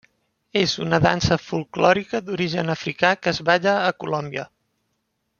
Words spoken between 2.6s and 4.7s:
africà que es balla a Colòmbia.